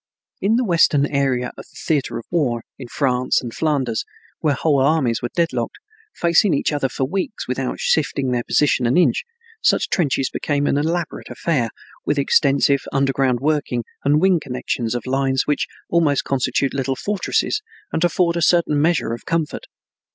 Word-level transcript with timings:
In 0.41 0.55
the 0.55 0.63
western 0.65 1.05
area 1.05 1.49
of 1.57 1.65
the 1.69 1.77
theater 1.77 2.17
of 2.17 2.25
war, 2.31 2.63
in 2.79 2.87
France 2.87 3.39
and 3.39 3.53
Flanders, 3.53 4.03
where 4.39 4.55
whole 4.55 4.81
armies 4.81 5.21
were 5.21 5.29
deadlocked, 5.35 5.77
facing 6.15 6.55
each 6.55 6.73
other 6.73 6.89
for 6.89 7.03
weeks 7.07 7.47
without 7.47 7.79
shifting 7.79 8.31
their 8.31 8.43
position 8.43 8.87
an 8.87 8.97
inch, 8.97 9.23
such 9.61 9.89
trenches 9.89 10.31
become 10.31 10.65
an 10.65 10.75
elaborate 10.75 11.29
affair, 11.29 11.69
with 12.03 12.17
extensive 12.17 12.81
underground 12.91 13.41
working 13.41 13.83
and 14.03 14.19
wing 14.19 14.39
connections 14.41 14.95
of 14.95 15.05
lines 15.05 15.45
which 15.45 15.67
almost 15.87 16.23
constitute 16.23 16.73
little 16.73 16.95
fortresses 16.95 17.61
and 17.93 18.03
afford 18.03 18.35
a 18.35 18.41
certain 18.41 18.81
measure 18.81 19.13
of 19.13 19.25
comfort. 19.27 19.67